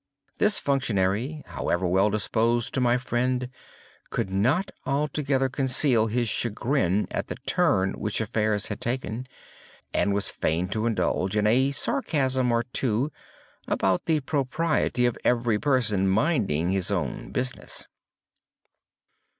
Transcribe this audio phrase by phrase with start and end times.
[0.39, 3.49] This functionary, however well disposed to my friend,
[4.09, 9.27] could not altogether conceal his chagrin at the turn which affairs had taken,
[9.93, 13.11] and was fain to indulge in a sarcasm or two,
[13.67, 17.87] about the propriety of every person minding his own business.